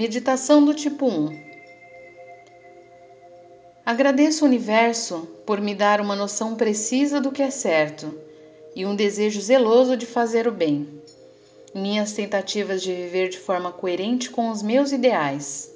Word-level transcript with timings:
Meditação 0.00 0.64
do 0.64 0.72
tipo 0.72 1.04
1 1.04 1.38
Agradeço 3.84 4.46
ao 4.46 4.48
universo 4.48 5.28
por 5.44 5.60
me 5.60 5.74
dar 5.74 6.00
uma 6.00 6.16
noção 6.16 6.54
precisa 6.54 7.20
do 7.20 7.30
que 7.30 7.42
é 7.42 7.50
certo 7.50 8.18
e 8.74 8.86
um 8.86 8.96
desejo 8.96 9.42
zeloso 9.42 9.98
de 9.98 10.06
fazer 10.06 10.48
o 10.48 10.52
bem. 10.52 10.88
Minhas 11.74 12.14
tentativas 12.14 12.80
de 12.80 12.94
viver 12.94 13.28
de 13.28 13.38
forma 13.38 13.70
coerente 13.72 14.30
com 14.30 14.48
os 14.48 14.62
meus 14.62 14.90
ideais. 14.90 15.70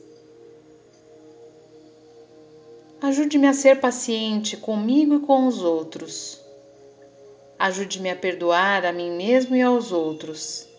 Ajude-me 3.03 3.47
a 3.47 3.53
ser 3.53 3.79
paciente 3.79 4.57
comigo 4.57 5.17
e 5.17 5.21
com 5.21 5.47
os 5.47 5.63
outros. 5.63 6.41
Ajude-me 7.59 8.09
a 8.09 8.17
perdoar 8.17 8.87
a 8.87 8.93
mim 8.93 9.11
mesmo 9.11 9.55
e 9.55 9.61
aos 9.61 9.93
outros. 9.93 10.73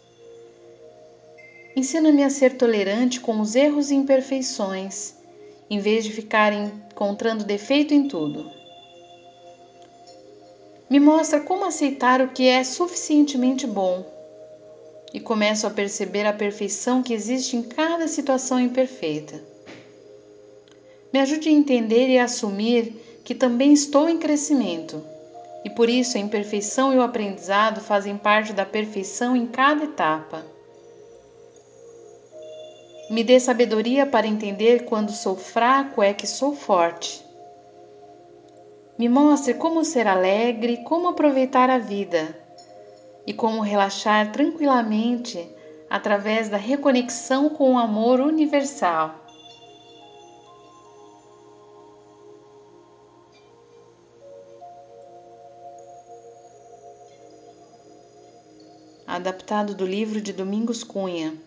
Ensina-me 1.75 2.23
a 2.23 2.29
ser 2.29 2.55
tolerante 2.55 3.19
com 3.19 3.39
os 3.41 3.53
erros 3.53 3.91
e 3.91 3.95
imperfeições, 3.95 5.13
em 5.69 5.79
vez 5.79 6.05
de 6.05 6.11
ficar 6.11 6.53
encontrando 6.53 7.43
defeito 7.43 7.93
em 7.93 8.07
tudo. 8.07 8.49
Me 10.89 10.99
mostra 10.99 11.39
como 11.39 11.65
aceitar 11.65 12.21
o 12.21 12.29
que 12.29 12.47
é 12.47 12.63
suficientemente 12.63 13.67
bom 13.67 14.05
e 15.13 15.19
começo 15.19 15.67
a 15.67 15.69
perceber 15.69 16.25
a 16.25 16.31
perfeição 16.31 17.03
que 17.03 17.13
existe 17.13 17.57
em 17.57 17.63
cada 17.63 18.07
situação 18.07 18.59
imperfeita. 18.59 19.43
Me 21.11 21.19
ajude 21.19 21.49
a 21.49 21.51
entender 21.51 22.07
e 22.07 22.17
a 22.17 22.25
assumir 22.25 23.19
que 23.23 23.35
também 23.35 23.73
estou 23.73 24.07
em 24.07 24.17
crescimento 24.17 25.03
e 25.65 25.69
por 25.69 25.89
isso 25.89 26.15
a 26.15 26.21
imperfeição 26.21 26.93
e 26.93 26.97
o 26.97 27.01
aprendizado 27.01 27.81
fazem 27.81 28.15
parte 28.15 28.53
da 28.53 28.65
perfeição 28.65 29.35
em 29.35 29.47
cada 29.47 29.83
etapa. 29.83 30.54
Me 33.07 33.23
dê 33.23 33.39
sabedoria 33.39 34.03
para 34.03 34.25
entender 34.25 34.85
quando 34.85 35.11
sou 35.11 35.35
fraco 35.35 36.01
é 36.01 36.11
que 36.11 36.25
sou 36.25 36.55
forte. 36.55 37.23
Me 38.97 39.07
mostre 39.07 39.53
como 39.53 39.85
ser 39.85 40.07
alegre, 40.07 40.77
como 40.83 41.09
aproveitar 41.09 41.69
a 41.69 41.77
vida 41.77 42.35
e 43.27 43.31
como 43.31 43.61
relaxar 43.61 44.31
tranquilamente 44.31 45.47
através 45.87 46.49
da 46.49 46.57
reconexão 46.57 47.47
com 47.49 47.73
o 47.73 47.77
amor 47.77 48.19
universal. 48.19 49.13
Adaptado 59.05 59.75
do 59.75 59.85
livro 59.85 60.19
de 60.19 60.33
Domingos 60.33 60.83
Cunha 60.83 61.37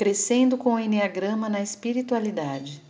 Crescendo 0.00 0.56
com 0.56 0.72
o 0.72 0.78
Enneagrama 0.78 1.46
na 1.46 1.60
Espiritualidade. 1.60 2.80